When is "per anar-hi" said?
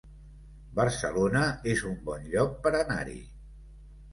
2.65-3.19